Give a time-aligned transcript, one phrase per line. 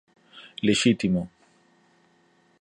[0.67, 1.21] legítimo